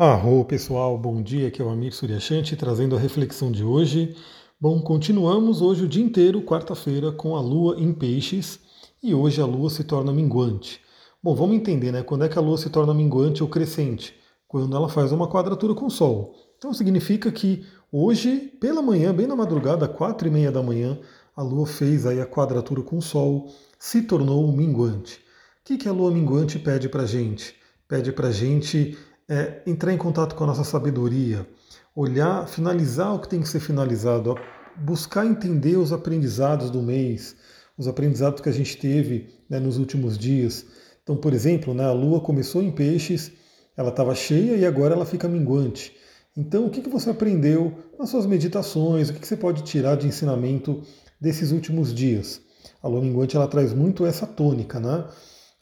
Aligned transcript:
Arro 0.00 0.44
pessoal, 0.44 0.96
bom 0.96 1.20
dia, 1.20 1.48
aqui 1.48 1.60
é 1.60 1.64
o 1.64 1.68
Amir 1.68 1.92
Suryashanti 1.92 2.54
trazendo 2.54 2.94
a 2.94 3.00
reflexão 3.00 3.50
de 3.50 3.64
hoje. 3.64 4.14
Bom, 4.60 4.80
continuamos 4.80 5.60
hoje 5.60 5.86
o 5.86 5.88
dia 5.88 6.04
inteiro, 6.04 6.40
quarta-feira, 6.40 7.10
com 7.10 7.34
a 7.34 7.40
Lua 7.40 7.74
em 7.80 7.92
Peixes 7.92 8.60
e 9.02 9.12
hoje 9.12 9.40
a 9.40 9.44
Lua 9.44 9.68
se 9.68 9.82
torna 9.82 10.12
minguante. 10.12 10.80
Bom, 11.20 11.34
vamos 11.34 11.56
entender, 11.56 11.90
né? 11.90 12.04
Quando 12.04 12.22
é 12.22 12.28
que 12.28 12.38
a 12.38 12.40
Lua 12.40 12.56
se 12.56 12.70
torna 12.70 12.94
minguante 12.94 13.42
ou 13.42 13.48
crescente? 13.48 14.14
Quando 14.46 14.76
ela 14.76 14.88
faz 14.88 15.10
uma 15.10 15.28
quadratura 15.28 15.74
com 15.74 15.86
o 15.86 15.90
Sol. 15.90 16.32
Então 16.56 16.72
significa 16.72 17.32
que 17.32 17.66
hoje, 17.90 18.36
pela 18.60 18.80
manhã, 18.80 19.12
bem 19.12 19.26
na 19.26 19.34
madrugada, 19.34 19.88
quatro 19.88 20.28
e 20.28 20.30
meia 20.30 20.52
da 20.52 20.62
manhã, 20.62 20.96
a 21.34 21.42
Lua 21.42 21.66
fez 21.66 22.06
aí 22.06 22.20
a 22.20 22.26
quadratura 22.26 22.82
com 22.82 22.98
o 22.98 23.02
Sol, 23.02 23.48
se 23.80 24.02
tornou 24.02 24.46
minguante. 24.52 25.16
O 25.16 25.64
que, 25.64 25.76
que 25.76 25.88
a 25.88 25.92
Lua 25.92 26.12
minguante 26.12 26.56
pede 26.56 26.88
para 26.88 27.04
gente? 27.04 27.56
Pede 27.88 28.12
para 28.12 28.30
gente 28.30 28.96
é, 29.28 29.60
entrar 29.66 29.92
em 29.92 29.98
contato 29.98 30.34
com 30.34 30.44
a 30.44 30.46
nossa 30.46 30.64
sabedoria, 30.64 31.46
olhar, 31.94 32.48
finalizar 32.48 33.14
o 33.14 33.18
que 33.18 33.28
tem 33.28 33.40
que 33.40 33.48
ser 33.48 33.60
finalizado, 33.60 34.34
buscar 34.76 35.26
entender 35.26 35.76
os 35.76 35.92
aprendizados 35.92 36.70
do 36.70 36.80
mês, 36.80 37.36
os 37.76 37.86
aprendizados 37.86 38.40
que 38.40 38.48
a 38.48 38.52
gente 38.52 38.76
teve 38.78 39.28
né, 39.48 39.58
nos 39.60 39.76
últimos 39.76 40.16
dias. 40.16 40.64
Então, 41.02 41.16
por 41.16 41.32
exemplo, 41.32 41.74
né, 41.74 41.84
a 41.84 41.92
Lua 41.92 42.20
começou 42.20 42.62
em 42.62 42.70
peixes, 42.70 43.32
ela 43.76 43.90
estava 43.90 44.14
cheia 44.14 44.56
e 44.56 44.64
agora 44.64 44.94
ela 44.94 45.04
fica 45.04 45.28
minguante. 45.28 45.94
Então, 46.36 46.66
o 46.66 46.70
que, 46.70 46.80
que 46.80 46.88
você 46.88 47.10
aprendeu 47.10 47.74
nas 47.98 48.10
suas 48.10 48.24
meditações? 48.24 49.08
O 49.08 49.12
que, 49.12 49.20
que 49.20 49.26
você 49.26 49.36
pode 49.36 49.62
tirar 49.62 49.96
de 49.96 50.06
ensinamento 50.06 50.82
desses 51.20 51.50
últimos 51.52 51.92
dias? 51.92 52.40
A 52.82 52.88
Lua 52.88 53.00
minguante 53.00 53.36
ela 53.36 53.48
traz 53.48 53.72
muito 53.72 54.06
essa 54.06 54.26
tônica, 54.26 54.78
né? 54.78 55.04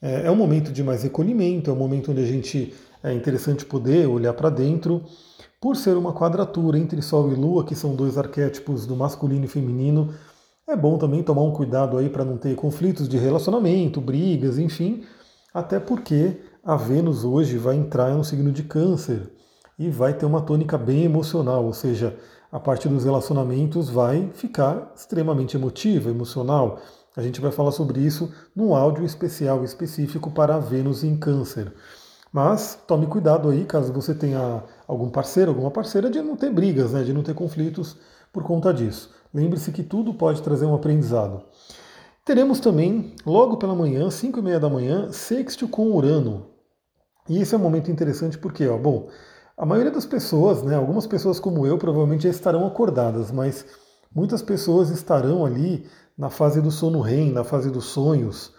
É, 0.01 0.27
é 0.27 0.31
um 0.31 0.35
momento 0.35 0.71
de 0.71 0.83
mais 0.83 1.03
recolhimento, 1.03 1.69
é 1.69 1.73
um 1.73 1.77
momento 1.77 2.11
onde 2.11 2.21
a 2.21 2.27
gente 2.27 2.73
é 3.03 3.13
interessante 3.13 3.65
poder 3.65 4.07
olhar 4.07 4.33
para 4.33 4.49
dentro. 4.49 5.03
Por 5.59 5.75
ser 5.75 5.97
uma 5.97 6.13
quadratura 6.13 6.77
entre 6.77 7.01
Sol 7.01 7.31
e 7.31 7.35
Lua, 7.35 7.63
que 7.63 7.75
são 7.75 7.95
dois 7.95 8.17
arquétipos 8.17 8.85
do 8.85 8.95
masculino 8.95 9.45
e 9.45 9.47
feminino, 9.47 10.13
é 10.67 10.75
bom 10.75 10.97
também 10.97 11.23
tomar 11.23 11.43
um 11.43 11.51
cuidado 11.51 11.97
aí 11.97 12.09
para 12.09 12.25
não 12.25 12.37
ter 12.37 12.55
conflitos 12.55 13.07
de 13.07 13.17
relacionamento, 13.17 14.01
brigas, 14.01 14.59
enfim, 14.59 15.03
até 15.53 15.79
porque 15.79 16.41
a 16.63 16.75
Vênus 16.75 17.23
hoje 17.23 17.57
vai 17.57 17.75
entrar 17.75 18.13
no 18.13 18.23
signo 18.23 18.51
de 18.51 18.63
Câncer 18.63 19.31
e 19.79 19.89
vai 19.89 20.13
ter 20.13 20.25
uma 20.25 20.41
tônica 20.41 20.77
bem 20.77 21.03
emocional, 21.03 21.63
ou 21.63 21.73
seja, 21.73 22.17
a 22.51 22.59
parte 22.59 22.87
dos 22.87 23.05
relacionamentos 23.05 23.89
vai 23.89 24.29
ficar 24.33 24.91
extremamente 24.95 25.55
emotiva, 25.55 26.09
emocional. 26.09 26.79
A 27.15 27.21
gente 27.21 27.41
vai 27.41 27.51
falar 27.51 27.71
sobre 27.71 27.99
isso 27.99 28.31
num 28.55 28.75
áudio 28.75 29.05
especial 29.05 29.63
específico 29.63 30.29
para 30.31 30.55
a 30.55 30.59
Vênus 30.59 31.03
em 31.03 31.15
Câncer. 31.17 31.73
Mas 32.31 32.77
tome 32.87 33.07
cuidado 33.07 33.49
aí, 33.49 33.65
caso 33.65 33.93
você 33.93 34.13
tenha 34.13 34.63
algum 34.87 35.09
parceiro, 35.09 35.51
alguma 35.51 35.71
parceira, 35.71 36.09
de 36.09 36.21
não 36.21 36.35
ter 36.35 36.51
brigas, 36.51 36.91
né, 36.91 37.03
de 37.03 37.13
não 37.13 37.23
ter 37.23 37.33
conflitos 37.33 37.97
por 38.31 38.43
conta 38.43 38.73
disso. 38.73 39.11
Lembre-se 39.33 39.71
que 39.71 39.83
tudo 39.83 40.13
pode 40.13 40.41
trazer 40.41 40.65
um 40.65 40.75
aprendizado. 40.75 41.43
Teremos 42.25 42.59
também, 42.59 43.15
logo 43.25 43.57
pela 43.57 43.73
manhã, 43.73 44.09
5 44.09 44.39
e 44.39 44.41
meia 44.41 44.59
da 44.59 44.69
manhã, 44.69 45.11
sexto 45.11 45.67
com 45.67 45.91
Urano. 45.91 46.47
E 47.29 47.41
esse 47.41 47.55
é 47.55 47.57
um 47.57 47.61
momento 47.61 47.89
interessante 47.89 48.37
porque, 48.37 48.67
ó, 48.67 48.77
bom, 48.77 49.07
a 49.57 49.65
maioria 49.65 49.91
das 49.91 50.05
pessoas, 50.05 50.61
né, 50.61 50.75
algumas 50.75 51.07
pessoas 51.07 51.39
como 51.39 51.65
eu, 51.65 51.77
provavelmente 51.77 52.23
já 52.23 52.29
estarão 52.29 52.65
acordadas, 52.67 53.31
mas 53.31 53.65
muitas 54.13 54.41
pessoas 54.41 54.89
estarão 54.89 55.45
ali 55.45 55.87
na 56.17 56.29
fase 56.29 56.61
do 56.61 56.71
sono 56.71 57.01
REM, 57.01 57.31
na 57.31 57.43
fase 57.43 57.69
dos 57.69 57.85
sonhos, 57.85 58.53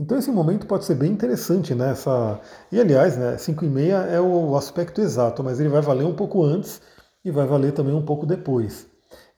então 0.00 0.16
esse 0.16 0.30
momento 0.30 0.66
pode 0.66 0.86
ser 0.86 0.94
bem 0.94 1.12
interessante, 1.12 1.74
né? 1.74 1.90
Essa... 1.90 2.40
E 2.72 2.80
aliás, 2.80 3.18
né, 3.18 3.36
5 3.36 3.66
e 3.66 3.68
meia 3.68 3.96
é 3.96 4.18
o 4.18 4.56
aspecto 4.56 5.02
exato, 5.02 5.44
mas 5.44 5.60
ele 5.60 5.68
vai 5.68 5.82
valer 5.82 6.06
um 6.06 6.14
pouco 6.14 6.42
antes 6.42 6.80
e 7.22 7.30
vai 7.30 7.46
valer 7.46 7.72
também 7.72 7.94
um 7.94 8.00
pouco 8.00 8.24
depois. 8.24 8.86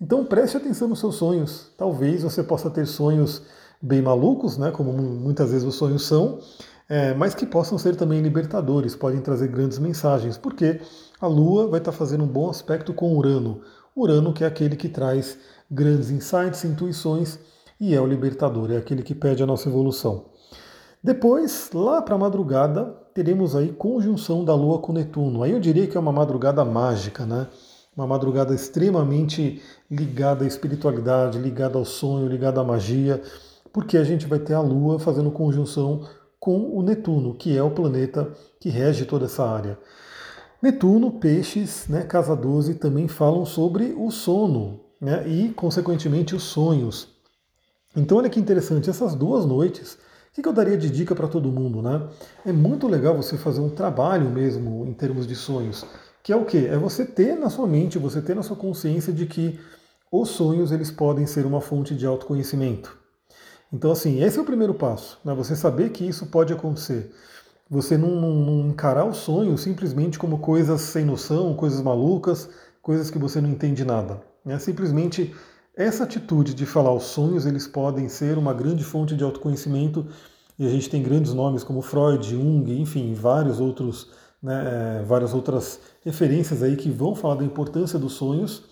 Então 0.01 0.25
preste 0.25 0.57
atenção 0.57 0.87
nos 0.87 1.01
seus 1.01 1.17
sonhos. 1.17 1.73
Talvez 1.77 2.23
você 2.23 2.45
possa 2.45 2.71
ter 2.71 2.87
sonhos 2.87 3.43
bem 3.83 4.01
malucos, 4.01 4.57
né? 4.57 4.71
Como 4.71 4.93
muitas 4.93 5.51
vezes 5.51 5.67
os 5.67 5.75
sonhos 5.75 6.07
são, 6.07 6.39
é, 6.89 7.13
mas 7.13 7.35
que 7.35 7.45
possam 7.45 7.77
ser 7.77 7.97
também 7.97 8.21
libertadores, 8.21 8.95
podem 8.95 9.21
trazer 9.21 9.49
grandes 9.49 9.81
mensagens, 9.81 10.39
porque 10.39 10.81
a 11.21 11.27
Lua 11.27 11.67
vai 11.67 11.81
estar 11.81 11.91
fazendo 11.91 12.23
um 12.23 12.29
bom 12.29 12.49
aspecto 12.49 12.95
com 12.95 13.17
Urano. 13.17 13.63
Urano 13.97 14.33
que 14.33 14.45
é 14.45 14.47
aquele 14.47 14.77
que 14.77 14.89
traz 14.89 15.37
grandes 15.69 16.11
insights, 16.11 16.65
intuições 16.65 17.39
e 17.81 17.95
é 17.95 18.01
o 18.01 18.07
libertador, 18.07 18.71
é 18.71 18.77
aquele 18.77 19.03
que 19.03 19.15
pede 19.15 19.43
a 19.43 19.47
nossa 19.47 19.69
evolução. 19.69 20.32
Depois, 21.03 21.71
lá 21.75 22.01
para 22.01 22.15
a 22.15 22.19
madrugada, 22.19 22.85
teremos 23.13 23.57
aí 23.57 23.73
conjunção 23.73 24.45
da 24.45 24.55
Lua 24.55 24.79
com 24.79 24.93
Netuno. 24.93 25.43
Aí 25.43 25.51
eu 25.51 25.59
diria 25.59 25.87
que 25.89 25.97
é 25.97 26.01
uma 26.01 26.13
madrugada 26.13 26.65
mágica, 26.65 27.27
né? 27.27 27.49
Uma 27.97 28.07
madrugada 28.07 28.55
extremamente 28.55 29.61
ligada 29.91 30.45
à 30.45 30.47
espiritualidade, 30.47 31.39
ligada 31.39 31.77
ao 31.77 31.85
sonho, 31.85 32.29
ligada 32.29 32.61
à 32.61 32.65
magia, 32.65 33.21
porque 33.73 33.99
a 33.99 34.05
gente 34.05 34.27
vai 34.27 34.39
ter 34.39 34.55
a 34.55 34.61
Lua 34.61 35.01
fazendo 35.01 35.31
conjunção 35.33 36.07
com 36.39 36.71
o 36.77 36.83
Netuno, 36.83 37.35
que 37.35 37.57
é 37.57 37.63
o 37.63 37.71
planeta 37.71 38.33
que 38.61 38.69
rege 38.69 39.05
toda 39.05 39.25
essa 39.25 39.45
área. 39.45 39.79
Netuno, 40.63 41.11
peixes, 41.11 41.89
né, 41.89 42.03
casa 42.05 42.37
12 42.37 42.75
também 42.75 43.09
falam 43.09 43.45
sobre 43.45 43.93
o 43.99 44.09
sono 44.13 44.81
né, 45.01 45.27
e, 45.27 45.49
consequentemente, 45.49 46.37
os 46.37 46.45
sonhos. 46.45 47.09
Então, 47.97 48.19
olha 48.19 48.31
que 48.31 48.39
interessante, 48.39 48.89
essas 48.89 49.17
duas 49.17 49.45
noites 49.45 49.99
o 50.33 50.43
que 50.43 50.49
eu 50.49 50.53
daria 50.53 50.79
de 50.79 50.89
dica 50.89 51.15
para 51.15 51.29
todo 51.29 51.53
mundo? 51.53 51.83
Né? 51.83 52.09
É 52.47 52.53
muito 52.53 52.89
legal 52.89 53.15
você 53.15 53.37
fazer 53.37 53.61
um 53.61 53.69
trabalho 53.69 54.31
mesmo 54.31 54.87
em 54.87 54.95
termos 54.95 55.27
de 55.27 55.37
sonhos, 55.37 55.85
que 56.23 56.33
é 56.33 56.37
o 56.37 56.47
quê? 56.47 56.69
É 56.71 56.79
você 56.79 57.05
ter 57.05 57.37
na 57.37 57.51
sua 57.51 57.67
mente, 57.67 57.99
você 57.99 58.23
ter 58.23 58.35
na 58.35 58.43
sua 58.43 58.57
consciência 58.57 59.13
de 59.13 59.27
que 59.27 59.61
os 60.11 60.31
sonhos 60.31 60.73
eles 60.73 60.91
podem 60.91 61.27
ser 61.27 61.45
uma 61.45 61.61
fonte 61.61 61.95
de 61.95 62.07
autoconhecimento. 62.07 62.97
Então, 63.71 63.91
assim, 63.91 64.23
esse 64.23 64.39
é 64.39 64.41
o 64.41 64.45
primeiro 64.45 64.73
passo, 64.73 65.19
né? 65.23 65.35
você 65.35 65.55
saber 65.55 65.91
que 65.91 66.07
isso 66.07 66.27
pode 66.27 66.53
acontecer. 66.53 67.13
Você 67.69 67.99
não, 67.99 68.11
não, 68.11 68.35
não 68.35 68.69
encarar 68.69 69.05
o 69.05 69.15
sonho 69.15 69.57
simplesmente 69.59 70.19
como 70.19 70.39
coisas 70.39 70.81
sem 70.81 71.05
noção, 71.05 71.55
coisas 71.55 71.81
malucas, 71.83 72.49
coisas 72.81 73.11
que 73.11 73.19
você 73.19 73.41
não 73.41 73.51
entende 73.51 73.85
nada. 73.85 74.23
É 74.47 74.59
simplesmente 74.59 75.35
essa 75.75 76.05
atitude 76.05 76.55
de 76.55 76.67
falar 76.67 76.93
os 76.93 77.05
sonhos 77.05 77.47
eles 77.47 77.67
podem 77.67 78.09
ser 78.09 78.37
uma 78.37 78.53
grande 78.53 78.85
fonte 78.85 79.17
de 79.17 79.25
autoconhecimento 79.25 80.07
e 80.59 80.67
a 80.67 80.69
gente 80.69 80.91
tem 80.91 81.03
grandes 81.03 81.33
nomes 81.33 81.65
como 81.65 81.81
Freud, 81.81 82.29
Jung, 82.29 82.71
enfim, 82.79 83.15
vários 83.15 83.59
outros, 83.59 84.11
né, 84.43 85.01
é, 85.01 85.03
várias 85.03 85.33
outras 85.33 85.81
referências 86.05 86.63
aí 86.63 86.77
que 86.77 86.91
vão 86.91 87.15
falar 87.15 87.37
da 87.37 87.45
importância 87.45 87.99
dos 87.99 88.13
sonhos. 88.13 88.63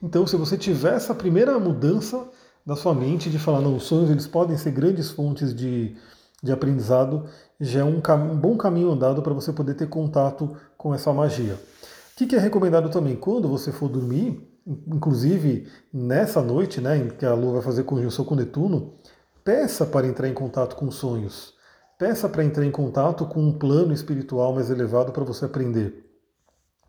Então, 0.00 0.26
se 0.26 0.36
você 0.36 0.56
tiver 0.56 0.94
essa 0.94 1.14
primeira 1.14 1.58
mudança 1.58 2.28
da 2.64 2.76
sua 2.76 2.94
mente 2.94 3.28
de 3.28 3.38
falar, 3.38 3.60
não, 3.60 3.76
os 3.76 3.84
sonhos 3.84 4.08
eles 4.08 4.26
podem 4.26 4.56
ser 4.56 4.70
grandes 4.70 5.10
fontes 5.10 5.54
de, 5.54 5.96
de 6.42 6.52
aprendizado, 6.52 7.24
já 7.60 7.80
é 7.80 7.84
um, 7.84 8.00
um 8.00 8.36
bom 8.36 8.56
caminho 8.56 8.92
andado 8.92 9.22
para 9.22 9.34
você 9.34 9.52
poder 9.52 9.74
ter 9.74 9.88
contato 9.88 10.56
com 10.78 10.94
essa 10.94 11.12
magia. 11.12 11.54
O 11.54 12.16
que, 12.16 12.26
que 12.26 12.36
é 12.36 12.38
recomendado 12.38 12.88
também? 12.90 13.16
Quando 13.16 13.48
você 13.48 13.72
for 13.72 13.88
dormir, 13.88 14.53
inclusive 14.66 15.68
nessa 15.92 16.40
noite, 16.40 16.80
né, 16.80 16.96
em 16.96 17.08
que 17.08 17.26
a 17.26 17.34
Lua 17.34 17.54
vai 17.54 17.62
fazer 17.62 17.84
conjunção 17.84 18.24
com 18.24 18.34
Netuno, 18.34 18.94
peça 19.44 19.84
para 19.84 20.06
entrar 20.06 20.28
em 20.28 20.34
contato 20.34 20.76
com 20.76 20.90
sonhos. 20.90 21.54
Peça 21.98 22.28
para 22.28 22.44
entrar 22.44 22.64
em 22.64 22.70
contato 22.70 23.26
com 23.26 23.40
um 23.40 23.52
plano 23.52 23.92
espiritual 23.92 24.52
mais 24.54 24.70
elevado 24.70 25.12
para 25.12 25.24
você 25.24 25.44
aprender. 25.44 26.04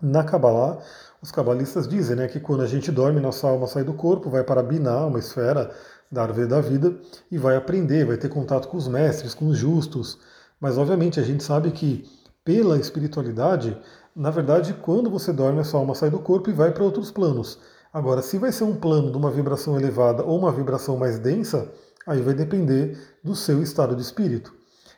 Na 0.02 0.24
Kabbalah, 0.24 0.80
os 1.22 1.32
cabalistas 1.32 1.88
dizem 1.88 2.16
né, 2.16 2.28
que 2.28 2.40
quando 2.40 2.62
a 2.62 2.68
gente 2.68 2.92
dorme, 2.92 3.20
nossa 3.20 3.48
alma 3.48 3.68
sai 3.68 3.84
do 3.84 3.94
corpo, 3.94 4.30
vai 4.30 4.44
para 4.44 4.64
Binah, 4.64 5.06
uma 5.06 5.20
esfera 5.20 5.72
da 6.12 6.24
árvore 6.24 6.48
da 6.48 6.62
vida, 6.62 6.98
e 7.32 7.38
vai 7.38 7.56
aprender, 7.56 8.06
vai 8.06 8.18
ter 8.18 8.30
contato 8.30 8.68
com 8.68 8.78
os 8.78 8.88
mestres, 8.88 9.34
com 9.34 9.48
os 9.48 9.58
justos. 9.58 10.20
Mas, 10.60 10.78
obviamente, 10.78 11.20
a 11.20 11.24
gente 11.24 11.44
sabe 11.44 11.72
que 11.72 12.06
pela 12.44 12.78
espiritualidade, 12.78 13.76
na 14.16 14.30
verdade, 14.30 14.74
quando 14.74 15.10
você 15.10 15.34
dorme, 15.34 15.60
a 15.60 15.64
sua 15.66 15.82
alma 15.82 15.94
sai 15.94 16.10
do 16.10 16.20
corpo 16.20 16.50
e 16.50 16.54
vai 16.54 16.72
para 16.72 16.84
outros 16.84 17.12
planos. 17.12 17.60
Agora, 17.92 18.22
se 18.22 18.38
vai 18.38 18.52
ser 18.52 18.64
um 18.64 18.76
plano 18.76 19.12
de 19.12 19.18
uma 19.18 19.30
vibração 19.30 19.78
elevada 19.78 20.24
ou 20.24 20.40
uma 20.40 20.54
vibração 20.54 20.96
mais 20.96 21.20
densa, 21.20 21.70
aí 22.08 22.22
vai 22.22 22.34
depender 22.34 22.98
do 23.22 23.36
seu 23.36 23.62
estado 23.62 23.94
de 23.94 24.02
espírito. 24.02 24.54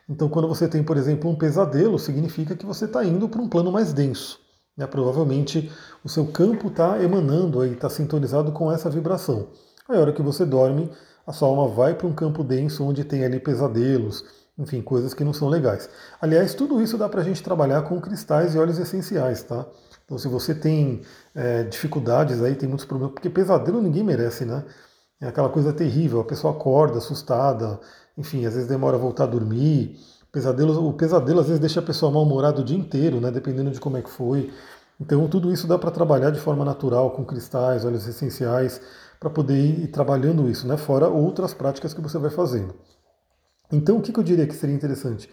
Então, 0.08 0.28
quando 0.28 0.46
você 0.46 0.68
tem, 0.68 0.84
por 0.84 0.96
exemplo, 0.96 1.28
um 1.28 1.36
pesadelo, 1.36 1.98
significa 1.98 2.54
que 2.54 2.64
você 2.64 2.84
está 2.84 3.04
indo 3.04 3.28
para 3.28 3.42
um 3.42 3.48
plano 3.48 3.72
mais 3.72 3.92
denso. 3.92 4.38
Né? 4.76 4.86
Provavelmente 4.86 5.70
o 6.04 6.08
seu 6.08 6.26
campo 6.28 6.68
está 6.68 7.02
emanando, 7.02 7.64
está 7.64 7.90
sintonizado 7.90 8.52
com 8.52 8.70
essa 8.70 8.88
vibração. 8.88 9.48
Aí, 9.88 9.96
a 9.96 10.00
hora 10.00 10.12
que 10.12 10.22
você 10.22 10.44
dorme, 10.44 10.90
a 11.26 11.32
sua 11.32 11.48
alma 11.48 11.66
vai 11.66 11.94
para 11.94 12.06
um 12.06 12.14
campo 12.14 12.44
denso 12.44 12.84
onde 12.84 13.02
tem 13.02 13.24
ali 13.24 13.40
pesadelos, 13.40 14.24
enfim, 14.58 14.82
coisas 14.82 15.14
que 15.14 15.22
não 15.24 15.32
são 15.32 15.48
legais. 15.48 15.88
Aliás, 16.20 16.54
tudo 16.54 16.82
isso 16.82 16.98
dá 16.98 17.08
para 17.08 17.20
a 17.20 17.24
gente 17.24 17.42
trabalhar 17.42 17.82
com 17.82 18.00
cristais 18.00 18.54
e 18.54 18.58
óleos 18.58 18.78
essenciais, 18.78 19.42
tá? 19.42 19.66
Então, 20.04 20.18
se 20.18 20.26
você 20.28 20.54
tem 20.54 21.02
é, 21.34 21.62
dificuldades 21.64 22.42
aí, 22.42 22.54
tem 22.54 22.68
muitos 22.68 22.86
problemas, 22.86 23.14
porque 23.14 23.30
pesadelo 23.30 23.80
ninguém 23.80 24.02
merece, 24.02 24.44
né? 24.44 24.64
É 25.20 25.28
aquela 25.28 25.48
coisa 25.48 25.72
terrível, 25.72 26.20
a 26.20 26.24
pessoa 26.24 26.54
acorda 26.54 26.98
assustada, 26.98 27.78
enfim, 28.16 28.46
às 28.46 28.54
vezes 28.54 28.68
demora 28.68 28.96
a 28.96 29.00
voltar 29.00 29.24
a 29.24 29.26
dormir, 29.26 29.98
Pesadelo, 30.30 30.86
o 30.86 30.92
pesadelo 30.92 31.40
às 31.40 31.46
vezes 31.46 31.60
deixa 31.60 31.80
a 31.80 31.82
pessoa 31.82 32.12
mal-humorada 32.12 32.60
o 32.60 32.64
dia 32.64 32.76
inteiro, 32.76 33.20
né? 33.20 33.30
Dependendo 33.30 33.70
de 33.70 33.80
como 33.80 33.96
é 33.96 34.02
que 34.02 34.10
foi. 34.10 34.52
Então 35.00 35.26
tudo 35.28 35.52
isso 35.52 35.66
dá 35.66 35.78
para 35.78 35.90
trabalhar 35.90 36.30
de 36.30 36.40
forma 36.40 36.64
natural, 36.64 37.10
com 37.12 37.24
cristais, 37.24 37.84
óleos 37.84 38.06
essenciais, 38.06 38.80
para 39.18 39.30
poder 39.30 39.58
ir 39.58 39.88
trabalhando 39.88 40.48
isso, 40.48 40.66
né? 40.66 40.76
Fora 40.76 41.08
outras 41.08 41.54
práticas 41.54 41.94
que 41.94 42.00
você 42.00 42.18
vai 42.18 42.30
fazendo. 42.30 42.74
Então 43.70 43.98
o 43.98 44.02
que, 44.02 44.16
eu 44.16 44.22
diria 44.22 44.46
que 44.46 44.54
seria 44.54 44.74
interessante? 44.74 45.28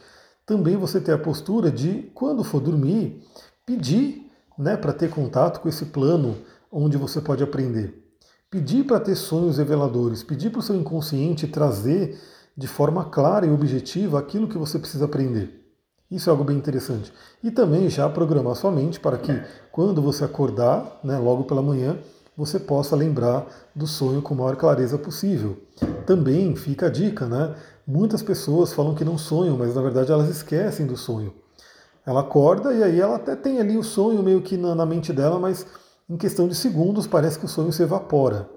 Também 0.46 0.76
você 0.76 1.00
ter 1.00 1.14
a 1.14 1.18
postura 1.18 1.72
de, 1.72 2.12
quando 2.14 2.44
for 2.44 2.60
dormir, 2.60 3.24
pedir 3.66 4.30
né, 4.58 4.78
para 4.78 4.94
ter 4.94 5.10
contato 5.10 5.60
com 5.60 5.70
esse 5.70 5.86
plano 5.86 6.38
onde 6.72 6.98
você 6.98 7.22
pode 7.22 7.44
aprender. 7.44 8.04
Pedir 8.50 8.86
para 8.86 9.00
ter 9.00 9.16
sonhos 9.16 9.58
reveladores, 9.58 10.24
pedir 10.24 10.50
para 10.50 10.60
o 10.60 10.64
seu 10.64 10.76
inconsciente 10.76 11.48
trazer 11.48 12.20
de 12.56 12.68
forma 12.68 13.06
clara 13.06 13.46
e 13.46 13.52
objetiva 13.52 14.20
aquilo 14.20 14.48
que 14.48 14.58
você 14.58 14.78
precisa 14.78 15.06
aprender. 15.06 15.62
Isso 16.10 16.30
é 16.30 16.32
algo 16.32 16.44
bem 16.44 16.56
interessante. 16.56 17.12
E 17.44 17.50
também 17.50 17.90
já 17.90 18.08
programar 18.08 18.56
sua 18.56 18.72
mente 18.72 19.00
para 19.00 19.18
que, 19.18 19.34
quando 19.72 20.02
você 20.02 20.24
acordar, 20.24 21.00
né, 21.04 21.18
logo 21.18 21.46
pela 21.46 21.62
manhã, 21.62 21.98
você 22.38 22.60
possa 22.60 22.96
lembrar 22.96 23.48
do 23.74 23.88
sonho 23.88 24.22
com 24.22 24.34
a 24.34 24.38
maior 24.38 24.56
clareza 24.56 24.98
possível. 24.98 25.58
Também 26.06 26.56
fica 26.56 26.88
a 26.88 26.90
dica, 26.90 27.26
né? 27.26 27.56
Muitas 27.88 28.24
pessoas 28.24 28.74
falam 28.74 28.96
que 28.96 29.06
não 29.06 29.16
sonham, 29.16 29.56
mas 29.56 29.76
na 29.76 29.82
verdade 29.82 30.12
elas 30.12 30.28
esquecem 30.28 30.88
do 30.88 30.98
sonho. 30.98 31.34
Ela 32.04 32.22
acorda 32.22 32.74
e 32.74 32.84
aí 32.84 33.00
ela 33.00 33.16
até 33.16 33.36
tem 33.36 33.60
ali 33.60 33.78
o 33.78 33.84
sonho 33.84 34.24
meio 34.24 34.42
que 34.42 34.58
na, 34.58 34.74
na 34.74 34.86
mente 34.86 35.14
dela, 35.14 35.40
mas 35.40 35.66
em 36.10 36.18
questão 36.18 36.48
de 36.48 36.56
segundos 36.56 37.06
parece 37.06 37.38
que 37.38 37.46
o 37.46 37.48
sonho 37.50 37.72
se 37.72 37.84
evapora 37.84 38.50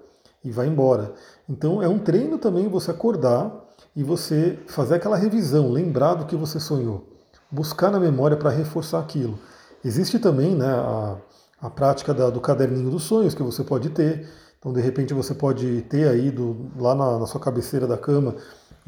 e 0.42 0.50
vai 0.50 0.66
embora. 0.66 1.12
Então 1.46 1.82
é 1.82 1.88
um 1.88 1.98
treino 1.98 2.38
também 2.38 2.68
você 2.68 2.90
acordar 2.90 3.52
e 3.94 4.02
você 4.02 4.58
fazer 4.66 4.94
aquela 4.94 5.16
revisão, 5.16 5.70
lembrar 5.70 6.14
do 6.14 6.24
que 6.24 6.36
você 6.36 6.58
sonhou, 6.58 7.06
buscar 7.50 7.90
na 7.90 8.00
memória 8.00 8.36
para 8.36 8.50
reforçar 8.50 9.00
aquilo. 9.00 9.38
Existe 9.84 10.18
também 10.18 10.54
né, 10.54 10.68
a, 10.68 11.16
a 11.60 11.70
prática 11.70 12.14
da, 12.14 12.30
do 12.30 12.40
caderninho 12.40 12.90
dos 12.90 13.02
sonhos 13.02 13.34
que 13.34 13.42
você 13.42 13.62
pode 13.62 13.90
ter. 13.90 14.26
Então, 14.58 14.72
de 14.72 14.80
repente, 14.80 15.14
você 15.14 15.34
pode 15.34 15.82
ter 15.82 16.08
aí 16.08 16.30
do, 16.30 16.70
lá 16.76 16.94
na, 16.94 17.18
na 17.18 17.26
sua 17.26 17.40
cabeceira 17.40 17.86
da 17.86 17.96
cama 17.96 18.34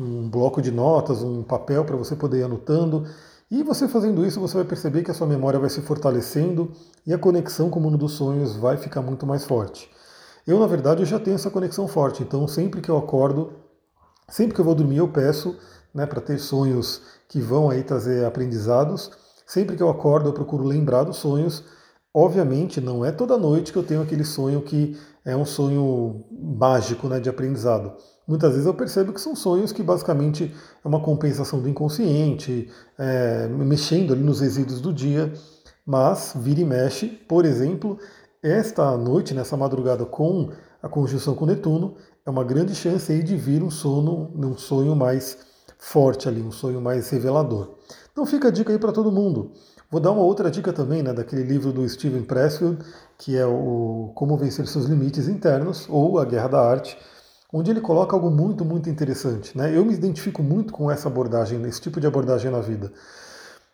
um 0.00 0.28
bloco 0.28 0.62
de 0.62 0.70
notas, 0.70 1.22
um 1.22 1.42
papel 1.42 1.84
para 1.84 1.96
você 1.96 2.16
poder 2.16 2.40
ir 2.40 2.42
anotando. 2.44 3.06
E 3.50 3.62
você 3.62 3.86
fazendo 3.88 4.24
isso, 4.24 4.40
você 4.40 4.54
vai 4.54 4.64
perceber 4.64 5.02
que 5.02 5.10
a 5.10 5.14
sua 5.14 5.26
memória 5.26 5.58
vai 5.58 5.68
se 5.68 5.82
fortalecendo 5.82 6.72
e 7.06 7.12
a 7.12 7.18
conexão 7.18 7.68
com 7.68 7.78
o 7.78 7.82
mundo 7.82 7.98
dos 7.98 8.12
sonhos 8.12 8.56
vai 8.56 8.76
ficar 8.76 9.02
muito 9.02 9.26
mais 9.26 9.44
forte. 9.44 9.90
Eu, 10.46 10.58
na 10.58 10.66
verdade, 10.66 11.04
já 11.04 11.18
tenho 11.18 11.34
essa 11.34 11.50
conexão 11.50 11.86
forte, 11.86 12.22
então 12.22 12.46
sempre 12.48 12.80
que 12.80 12.88
eu 12.88 12.96
acordo, 12.96 13.52
sempre 14.28 14.54
que 14.54 14.60
eu 14.60 14.64
vou 14.64 14.74
dormir, 14.74 14.98
eu 14.98 15.08
peço 15.08 15.56
né, 15.94 16.06
para 16.06 16.20
ter 16.20 16.38
sonhos 16.38 17.02
que 17.28 17.40
vão 17.40 17.68
aí 17.68 17.82
trazer 17.82 18.24
aprendizados. 18.24 19.10
Sempre 19.46 19.76
que 19.76 19.82
eu 19.82 19.90
acordo, 19.90 20.28
eu 20.28 20.32
procuro 20.32 20.64
lembrar 20.64 21.04
dos 21.04 21.16
sonhos. 21.16 21.64
Obviamente, 22.14 22.80
não 22.80 23.04
é 23.04 23.12
toda 23.12 23.36
noite 23.36 23.72
que 23.72 23.78
eu 23.78 23.82
tenho 23.82 24.02
aquele 24.02 24.24
sonho 24.24 24.62
que 24.62 24.96
é 25.24 25.36
um 25.36 25.44
sonho 25.44 26.24
mágico 26.30 27.08
né, 27.08 27.20
de 27.20 27.28
aprendizado. 27.28 27.92
Muitas 28.30 28.52
vezes 28.52 28.66
eu 28.66 28.72
percebo 28.72 29.12
que 29.12 29.20
são 29.20 29.34
sonhos 29.34 29.72
que 29.72 29.82
basicamente 29.82 30.54
é 30.84 30.86
uma 30.86 31.00
compensação 31.00 31.60
do 31.60 31.68
inconsciente, 31.68 32.70
é, 32.96 33.48
mexendo 33.48 34.12
ali 34.12 34.22
nos 34.22 34.38
resíduos 34.38 34.80
do 34.80 34.92
dia, 34.92 35.32
mas 35.84 36.32
vira 36.36 36.60
e 36.60 36.64
mexe, 36.64 37.08
por 37.08 37.44
exemplo, 37.44 37.98
esta 38.40 38.96
noite, 38.96 39.34
nessa 39.34 39.56
madrugada 39.56 40.06
com 40.06 40.50
a 40.80 40.88
conjunção 40.88 41.34
com 41.34 41.44
Netuno, 41.44 41.96
é 42.24 42.30
uma 42.30 42.44
grande 42.44 42.72
chance 42.72 43.10
aí 43.10 43.20
de 43.20 43.36
vir 43.36 43.64
um 43.64 43.70
sono, 43.70 44.30
um 44.32 44.56
sonho 44.56 44.94
mais 44.94 45.36
forte 45.76 46.28
ali, 46.28 46.40
um 46.40 46.52
sonho 46.52 46.80
mais 46.80 47.10
revelador. 47.10 47.78
Então 48.12 48.24
fica 48.24 48.46
a 48.46 48.52
dica 48.52 48.72
aí 48.72 48.78
para 48.78 48.92
todo 48.92 49.10
mundo. 49.10 49.50
Vou 49.90 50.00
dar 50.00 50.12
uma 50.12 50.22
outra 50.22 50.52
dica 50.52 50.72
também, 50.72 51.02
né, 51.02 51.12
daquele 51.12 51.42
livro 51.42 51.72
do 51.72 51.88
Steven 51.88 52.22
Pressfield, 52.22 52.78
que 53.18 53.36
é 53.36 53.44
o 53.44 54.12
Como 54.14 54.36
Vencer 54.36 54.68
Seus 54.68 54.84
Limites 54.84 55.26
Internos, 55.26 55.88
ou 55.88 56.20
A 56.20 56.24
Guerra 56.24 56.46
da 56.46 56.60
Arte, 56.60 56.96
onde 57.52 57.70
ele 57.70 57.80
coloca 57.80 58.14
algo 58.14 58.30
muito, 58.30 58.64
muito 58.64 58.88
interessante. 58.88 59.56
Né? 59.56 59.76
Eu 59.76 59.84
me 59.84 59.94
identifico 59.94 60.42
muito 60.42 60.72
com 60.72 60.90
essa 60.90 61.08
abordagem, 61.08 61.62
esse 61.64 61.80
tipo 61.80 62.00
de 62.00 62.06
abordagem 62.06 62.50
na 62.50 62.60
vida. 62.60 62.92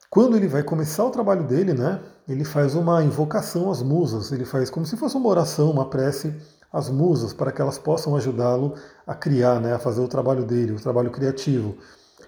Quando 0.08 0.36
ele 0.36 0.48
vai 0.48 0.62
começar 0.62 1.04
o 1.04 1.10
trabalho 1.10 1.44
dele, 1.44 1.74
né, 1.74 2.00
ele 2.28 2.44
faz 2.44 2.74
uma 2.74 3.02
invocação 3.02 3.70
às 3.70 3.82
musas, 3.82 4.32
ele 4.32 4.44
faz 4.44 4.70
como 4.70 4.86
se 4.86 4.96
fosse 4.96 5.16
uma 5.16 5.28
oração, 5.28 5.70
uma 5.70 5.90
prece 5.90 6.34
às 6.72 6.88
musas, 6.88 7.32
para 7.32 7.52
que 7.52 7.60
elas 7.60 7.78
possam 7.78 8.16
ajudá-lo 8.16 8.74
a 9.06 9.14
criar, 9.14 9.60
né, 9.60 9.74
a 9.74 9.78
fazer 9.78 10.00
o 10.00 10.08
trabalho 10.08 10.44
dele, 10.44 10.72
o 10.72 10.80
trabalho 10.80 11.10
criativo. 11.10 11.76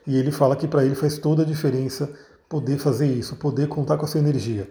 E 0.07 0.17
ele 0.17 0.31
fala 0.31 0.57
que 0.57 0.67
para 0.67 0.85
ele 0.85 0.95
faz 0.95 1.19
toda 1.19 1.43
a 1.43 1.47
diferença 1.47 2.11
poder 2.49 2.79
fazer 2.79 3.07
isso, 3.07 3.37
poder 3.37 3.69
contar 3.69 3.97
com 3.97 4.05
essa 4.05 4.19
energia. 4.19 4.69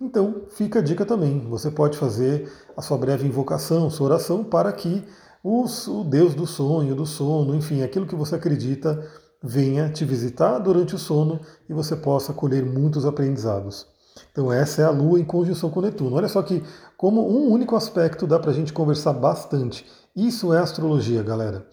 Então, 0.00 0.42
fica 0.50 0.78
a 0.78 0.82
dica 0.82 1.04
também. 1.04 1.46
Você 1.48 1.70
pode 1.70 1.96
fazer 1.98 2.50
a 2.76 2.82
sua 2.82 2.96
breve 2.96 3.26
invocação, 3.26 3.90
sua 3.90 4.06
oração, 4.06 4.42
para 4.42 4.72
que 4.72 5.04
o 5.42 6.04
Deus 6.04 6.34
do 6.34 6.46
sonho, 6.46 6.94
do 6.94 7.06
sono, 7.06 7.54
enfim, 7.54 7.82
aquilo 7.82 8.06
que 8.06 8.14
você 8.14 8.34
acredita, 8.34 9.02
venha 9.42 9.88
te 9.88 10.04
visitar 10.04 10.58
durante 10.58 10.94
o 10.94 10.98
sono 10.98 11.40
e 11.68 11.72
você 11.72 11.96
possa 11.96 12.32
colher 12.32 12.64
muitos 12.64 13.06
aprendizados. 13.06 13.86
Então 14.30 14.52
essa 14.52 14.82
é 14.82 14.84
a 14.84 14.90
Lua 14.90 15.18
em 15.18 15.24
conjunção 15.24 15.70
com 15.70 15.80
Netuno. 15.80 16.16
Olha 16.16 16.28
só 16.28 16.42
que 16.42 16.62
como 16.96 17.26
um 17.26 17.50
único 17.50 17.74
aspecto 17.74 18.26
dá 18.26 18.38
para 18.38 18.50
a 18.50 18.54
gente 18.54 18.72
conversar 18.72 19.14
bastante. 19.14 19.86
Isso 20.14 20.52
é 20.52 20.58
astrologia, 20.58 21.22
galera. 21.22 21.66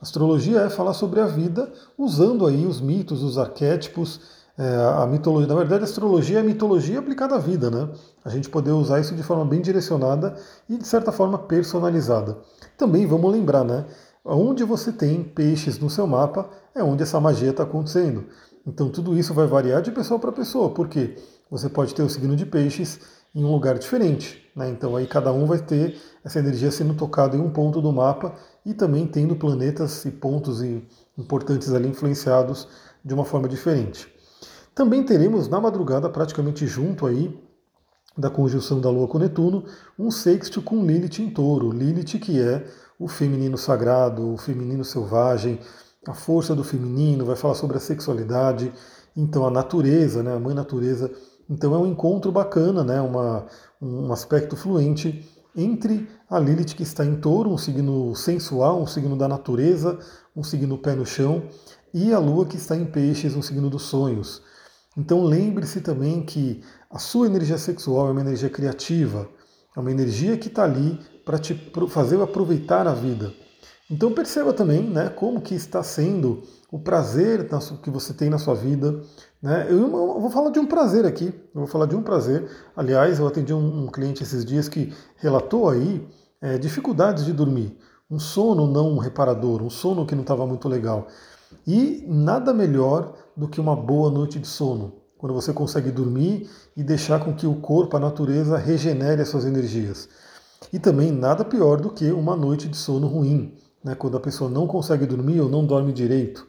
Astrologia 0.00 0.60
é 0.60 0.68
falar 0.68 0.92
sobre 0.92 1.20
a 1.20 1.26
vida 1.26 1.72
usando 1.96 2.46
aí 2.46 2.66
os 2.66 2.80
mitos, 2.80 3.22
os 3.22 3.38
arquétipos, 3.38 4.20
é, 4.56 5.02
a 5.02 5.06
mitologia. 5.06 5.48
Na 5.48 5.54
verdade, 5.54 5.82
a 5.82 5.84
astrologia 5.84 6.38
é 6.38 6.40
a 6.40 6.44
mitologia 6.44 6.98
aplicada 6.98 7.34
à 7.34 7.38
vida, 7.38 7.70
né? 7.70 7.88
A 8.24 8.28
gente 8.28 8.48
poder 8.48 8.70
usar 8.70 9.00
isso 9.00 9.14
de 9.14 9.22
forma 9.22 9.44
bem 9.44 9.60
direcionada 9.60 10.36
e 10.68 10.76
de 10.76 10.86
certa 10.86 11.10
forma 11.10 11.38
personalizada. 11.38 12.38
Também 12.76 13.06
vamos 13.06 13.32
lembrar, 13.32 13.64
né? 13.64 13.84
Onde 14.24 14.64
você 14.64 14.90
tem 14.92 15.22
peixes 15.22 15.78
no 15.78 15.90
seu 15.90 16.06
mapa 16.06 16.48
é 16.74 16.82
onde 16.82 17.02
essa 17.02 17.20
magia 17.20 17.50
está 17.50 17.64
acontecendo. 17.64 18.24
Então 18.66 18.88
tudo 18.88 19.16
isso 19.18 19.34
vai 19.34 19.46
variar 19.46 19.82
de 19.82 19.90
pessoa 19.90 20.18
para 20.18 20.32
pessoa, 20.32 20.70
porque 20.70 21.16
você 21.50 21.68
pode 21.68 21.94
ter 21.94 22.02
o 22.02 22.08
signo 22.08 22.34
de 22.34 22.46
peixes 22.46 23.00
em 23.34 23.44
um 23.44 23.52
lugar 23.52 23.78
diferente. 23.78 24.42
Né? 24.56 24.70
Então 24.70 24.96
aí 24.96 25.06
cada 25.06 25.30
um 25.32 25.44
vai 25.44 25.58
ter 25.58 26.00
essa 26.24 26.38
energia 26.38 26.70
sendo 26.70 26.94
tocada 26.94 27.36
em 27.36 27.40
um 27.40 27.50
ponto 27.50 27.82
do 27.82 27.92
mapa 27.92 28.34
e 28.64 28.72
também 28.72 29.06
tendo 29.06 29.36
planetas 29.36 30.04
e 30.06 30.10
pontos 30.10 30.62
importantes 31.18 31.72
ali 31.72 31.88
influenciados 31.88 32.66
de 33.04 33.12
uma 33.12 33.24
forma 33.24 33.46
diferente. 33.48 34.13
Também 34.74 35.04
teremos 35.04 35.46
na 35.48 35.60
madrugada, 35.60 36.10
praticamente 36.10 36.66
junto 36.66 37.06
aí 37.06 37.38
da 38.18 38.28
conjunção 38.28 38.80
da 38.80 38.90
Lua 38.90 39.06
com 39.06 39.18
Netuno, 39.18 39.64
um 39.98 40.10
sexto 40.10 40.60
com 40.60 40.84
Lilith 40.84 41.20
em 41.20 41.30
touro. 41.30 41.70
Lilith 41.70 42.18
que 42.18 42.40
é 42.40 42.66
o 42.98 43.06
feminino 43.06 43.56
sagrado, 43.56 44.32
o 44.32 44.36
feminino 44.36 44.84
selvagem, 44.84 45.60
a 46.06 46.12
força 46.12 46.54
do 46.54 46.64
feminino, 46.64 47.24
vai 47.24 47.36
falar 47.36 47.54
sobre 47.54 47.76
a 47.76 47.80
sexualidade, 47.80 48.72
então 49.16 49.46
a 49.46 49.50
natureza, 49.50 50.22
né, 50.22 50.34
a 50.34 50.40
mãe 50.40 50.54
natureza. 50.54 51.10
Então 51.48 51.74
é 51.74 51.78
um 51.78 51.86
encontro 51.86 52.32
bacana, 52.32 52.82
né, 52.82 53.00
uma, 53.00 53.46
um 53.80 54.12
aspecto 54.12 54.56
fluente 54.56 55.28
entre 55.56 56.08
a 56.28 56.38
Lilith 56.38 56.74
que 56.74 56.82
está 56.82 57.04
em 57.04 57.14
touro, 57.16 57.50
um 57.50 57.58
signo 57.58 58.14
sensual, 58.16 58.82
um 58.82 58.86
signo 58.86 59.16
da 59.16 59.28
natureza, 59.28 59.98
um 60.34 60.42
signo 60.42 60.78
pé 60.78 60.96
no 60.96 61.06
chão, 61.06 61.44
e 61.92 62.12
a 62.12 62.18
Lua 62.18 62.44
que 62.44 62.56
está 62.56 62.76
em 62.76 62.84
peixes, 62.84 63.36
um 63.36 63.42
signo 63.42 63.70
dos 63.70 63.82
sonhos. 63.82 64.42
Então 64.96 65.24
lembre-se 65.24 65.80
também 65.80 66.22
que 66.22 66.62
a 66.90 66.98
sua 66.98 67.26
energia 67.26 67.58
sexual 67.58 68.08
é 68.08 68.12
uma 68.12 68.20
energia 68.20 68.48
criativa, 68.48 69.28
é 69.76 69.80
uma 69.80 69.90
energia 69.90 70.36
que 70.36 70.48
está 70.48 70.64
ali 70.64 71.00
para 71.24 71.38
te 71.38 71.54
fazer 71.88 72.20
aproveitar 72.20 72.86
a 72.86 72.94
vida. 72.94 73.32
Então 73.90 74.12
perceba 74.12 74.52
também 74.52 74.82
né, 74.82 75.10
como 75.10 75.40
que 75.40 75.54
está 75.54 75.82
sendo 75.82 76.42
o 76.70 76.78
prazer 76.78 77.46
que 77.82 77.90
você 77.90 78.14
tem 78.14 78.30
na 78.30 78.38
sua 78.38 78.54
vida. 78.54 79.02
Né? 79.42 79.66
Eu, 79.68 79.90
vou 79.90 80.30
falar 80.30 80.50
de 80.50 80.58
um 80.58 80.66
prazer 80.66 81.04
aqui, 81.04 81.26
eu 81.26 81.60
vou 81.60 81.66
falar 81.66 81.86
de 81.86 81.94
um 81.94 82.02
prazer. 82.02 82.48
Aliás, 82.74 83.18
eu 83.18 83.26
atendi 83.26 83.52
um, 83.52 83.86
cliente 83.88 84.22
esses 84.22 84.44
dias 84.44 84.68
que 84.68 84.92
relatou 85.16 85.68
aí 85.68 86.06
é, 86.40 86.56
dificuldades 86.56 87.24
de 87.24 87.32
dormir, 87.32 87.76
um 88.10 88.18
sono 88.18 88.66
não 88.66 88.96
reparador, 88.98 89.62
um 89.62 89.70
sono 89.70 90.06
que 90.06 90.14
não 90.14 90.22
estava 90.22 90.46
muito 90.46 90.68
legal. 90.68 91.08
E 91.66 92.04
nada 92.08 92.54
melhor 92.54 93.14
do 93.36 93.48
que 93.48 93.60
uma 93.60 93.74
boa 93.74 94.10
noite 94.10 94.38
de 94.38 94.46
sono, 94.46 94.92
quando 95.18 95.34
você 95.34 95.52
consegue 95.52 95.90
dormir 95.90 96.48
e 96.76 96.82
deixar 96.82 97.18
com 97.24 97.34
que 97.34 97.46
o 97.46 97.56
corpo, 97.56 97.96
a 97.96 98.00
natureza, 98.00 98.56
regenere 98.56 99.22
as 99.22 99.28
suas 99.28 99.44
energias. 99.44 100.08
E 100.72 100.78
também 100.78 101.10
nada 101.10 101.44
pior 101.44 101.80
do 101.80 101.90
que 101.90 102.10
uma 102.10 102.36
noite 102.36 102.68
de 102.68 102.76
sono 102.76 103.06
ruim, 103.06 103.54
né, 103.82 103.94
quando 103.94 104.16
a 104.16 104.20
pessoa 104.20 104.50
não 104.50 104.66
consegue 104.66 105.06
dormir 105.06 105.40
ou 105.40 105.48
não 105.48 105.66
dorme 105.66 105.92
direito. 105.92 106.46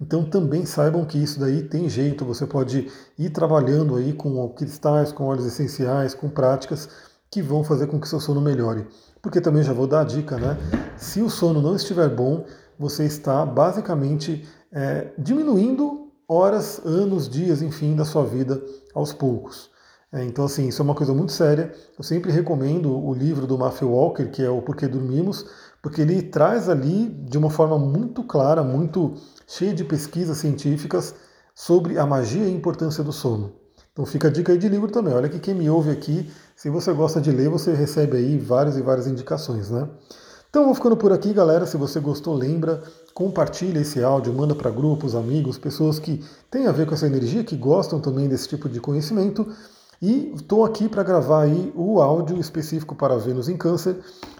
Então 0.00 0.24
também 0.24 0.66
saibam 0.66 1.04
que 1.06 1.18
isso 1.18 1.40
daí 1.40 1.62
tem 1.62 1.88
jeito, 1.88 2.24
você 2.24 2.46
pode 2.46 2.88
ir 3.18 3.30
trabalhando 3.30 3.96
aí 3.96 4.12
com 4.12 4.46
cristais, 4.50 5.10
com 5.10 5.24
óleos 5.24 5.46
essenciais, 5.46 6.14
com 6.14 6.28
práticas 6.28 6.88
que 7.30 7.40
vão 7.40 7.64
fazer 7.64 7.86
com 7.86 7.98
que 7.98 8.08
seu 8.08 8.20
sono 8.20 8.40
melhore. 8.40 8.86
Porque 9.22 9.40
também 9.40 9.62
já 9.62 9.72
vou 9.72 9.86
dar 9.86 10.02
a 10.02 10.04
dica, 10.04 10.36
né? 10.36 10.58
Se 10.96 11.22
o 11.22 11.30
sono 11.30 11.62
não 11.62 11.74
estiver 11.74 12.08
bom, 12.08 12.44
você 12.78 13.04
está 13.04 13.44
basicamente 13.44 14.46
é, 14.70 15.12
diminuindo 15.18 15.95
horas, 16.28 16.80
anos, 16.84 17.28
dias, 17.28 17.62
enfim, 17.62 17.94
da 17.94 18.04
sua 18.04 18.24
vida 18.24 18.62
aos 18.94 19.12
poucos. 19.12 19.70
É, 20.12 20.24
então, 20.24 20.44
assim, 20.44 20.68
isso 20.68 20.80
é 20.80 20.84
uma 20.84 20.94
coisa 20.94 21.12
muito 21.12 21.32
séria. 21.32 21.72
Eu 21.98 22.04
sempre 22.04 22.30
recomendo 22.30 22.90
o 22.96 23.12
livro 23.12 23.46
do 23.46 23.58
Matthew 23.58 23.90
Walker, 23.90 24.26
que 24.30 24.42
é 24.42 24.48
O 24.48 24.62
Porquê 24.62 24.86
Dormimos, 24.86 25.46
porque 25.82 26.00
ele 26.00 26.22
traz 26.22 26.68
ali 26.68 27.08
de 27.08 27.36
uma 27.36 27.50
forma 27.50 27.78
muito 27.78 28.22
clara, 28.24 28.62
muito 28.62 29.14
cheia 29.46 29.74
de 29.74 29.84
pesquisas 29.84 30.38
científicas 30.38 31.14
sobre 31.54 31.98
a 31.98 32.06
magia 32.06 32.44
e 32.44 32.46
a 32.46 32.50
importância 32.50 33.02
do 33.04 33.12
sono. 33.12 33.54
Então 33.92 34.04
fica 34.04 34.28
a 34.28 34.30
dica 34.30 34.52
aí 34.52 34.58
de 34.58 34.68
livro 34.68 34.90
também. 34.90 35.14
Olha 35.14 35.28
que 35.28 35.38
quem 35.38 35.54
me 35.54 35.70
ouve 35.70 35.90
aqui, 35.90 36.30
se 36.54 36.68
você 36.68 36.92
gosta 36.92 37.20
de 37.20 37.30
ler, 37.30 37.48
você 37.48 37.72
recebe 37.72 38.16
aí 38.16 38.38
várias 38.38 38.76
e 38.76 38.82
várias 38.82 39.06
indicações, 39.06 39.70
né? 39.70 39.88
Então 40.56 40.64
vou 40.64 40.74
ficando 40.74 40.96
por 40.96 41.12
aqui, 41.12 41.34
galera. 41.34 41.66
Se 41.66 41.76
você 41.76 42.00
gostou, 42.00 42.32
lembra, 42.34 42.82
compartilha 43.12 43.78
esse 43.78 44.02
áudio, 44.02 44.32
manda 44.32 44.54
para 44.54 44.70
grupos, 44.70 45.14
amigos, 45.14 45.58
pessoas 45.58 45.98
que 45.98 46.24
têm 46.50 46.66
a 46.66 46.72
ver 46.72 46.86
com 46.86 46.94
essa 46.94 47.06
energia, 47.06 47.44
que 47.44 47.54
gostam 47.54 48.00
também 48.00 48.26
desse 48.26 48.48
tipo 48.48 48.66
de 48.66 48.80
conhecimento. 48.80 49.46
E 50.00 50.32
estou 50.34 50.64
aqui 50.64 50.88
para 50.88 51.02
gravar 51.02 51.42
aí 51.42 51.70
o 51.76 52.00
áudio 52.00 52.40
específico 52.40 52.94
para 52.94 53.18
Vênus 53.18 53.50
em 53.50 53.56
Câncer 53.58 53.98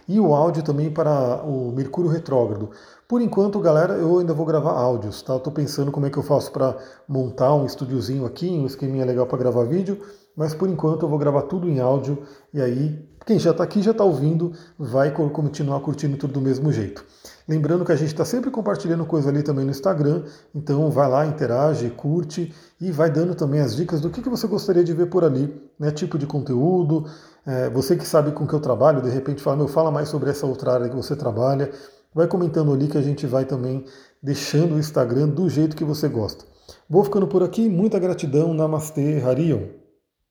e 0.08 0.18
o 0.18 0.34
áudio 0.34 0.62
também 0.62 0.90
para 0.90 1.42
o 1.44 1.70
Mercúrio 1.72 2.10
Retrógrado. 2.10 2.70
Por 3.06 3.20
enquanto, 3.20 3.60
galera, 3.60 3.92
eu 3.92 4.18
ainda 4.18 4.32
vou 4.32 4.46
gravar 4.46 4.72
áudios, 4.72 5.20
tá? 5.20 5.36
Estou 5.36 5.52
pensando 5.52 5.92
como 5.92 6.06
é 6.06 6.10
que 6.10 6.16
eu 6.16 6.22
faço 6.22 6.50
para 6.50 6.78
montar 7.06 7.54
um 7.54 7.66
estúdiozinho 7.66 8.24
aqui, 8.24 8.48
um 8.48 8.64
esqueminha 8.64 9.04
legal 9.04 9.26
para 9.26 9.36
gravar 9.36 9.64
vídeo, 9.64 10.00
mas 10.36 10.54
por 10.54 10.68
enquanto 10.68 11.04
eu 11.04 11.08
vou 11.08 11.18
gravar 11.18 11.42
tudo 11.42 11.68
em 11.68 11.80
áudio 11.80 12.22
e 12.52 12.60
aí 12.60 13.08
quem 13.26 13.40
já 13.40 13.50
está 13.50 13.64
aqui, 13.64 13.82
já 13.82 13.90
está 13.90 14.04
ouvindo, 14.04 14.52
vai 14.78 15.10
continuar 15.10 15.80
curtindo 15.80 16.16
tudo 16.16 16.34
do 16.34 16.40
mesmo 16.40 16.72
jeito. 16.72 17.04
Lembrando 17.48 17.84
que 17.84 17.90
a 17.90 17.96
gente 17.96 18.12
está 18.12 18.24
sempre 18.24 18.52
compartilhando 18.52 19.04
coisa 19.04 19.30
ali 19.30 19.42
também 19.42 19.64
no 19.64 19.72
Instagram, 19.72 20.22
então 20.54 20.88
vai 20.92 21.08
lá, 21.08 21.26
interage, 21.26 21.90
curte 21.90 22.54
e 22.80 22.92
vai 22.92 23.10
dando 23.10 23.34
também 23.34 23.60
as 23.60 23.74
dicas 23.74 24.00
do 24.00 24.10
que, 24.10 24.22
que 24.22 24.28
você 24.28 24.46
gostaria 24.46 24.84
de 24.84 24.92
ver 24.92 25.06
por 25.06 25.24
ali, 25.24 25.52
né? 25.76 25.90
Tipo 25.90 26.16
de 26.16 26.26
conteúdo, 26.26 27.06
é, 27.44 27.68
você 27.68 27.96
que 27.96 28.06
sabe 28.06 28.30
com 28.30 28.46
que 28.46 28.54
eu 28.54 28.60
trabalho, 28.60 29.02
de 29.02 29.10
repente 29.10 29.42
fala, 29.42 29.56
meu, 29.56 29.66
fala 29.66 29.90
mais 29.90 30.08
sobre 30.08 30.30
essa 30.30 30.46
outra 30.46 30.74
área 30.74 30.88
que 30.88 30.94
você 30.94 31.16
trabalha, 31.16 31.72
vai 32.14 32.28
comentando 32.28 32.72
ali 32.72 32.86
que 32.86 32.98
a 32.98 33.02
gente 33.02 33.26
vai 33.26 33.44
também 33.44 33.84
deixando 34.22 34.76
o 34.76 34.78
Instagram 34.78 35.28
do 35.28 35.48
jeito 35.48 35.74
que 35.74 35.84
você 35.84 36.08
gosta. 36.08 36.44
Vou 36.88 37.02
ficando 37.02 37.26
por 37.26 37.42
aqui, 37.42 37.68
muita 37.68 37.98
gratidão, 37.98 38.54
Namastê, 38.54 39.20
Harion. 39.20 39.85